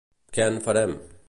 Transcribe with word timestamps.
Què 0.37 0.47
en 0.53 0.57
farem? 0.69 0.97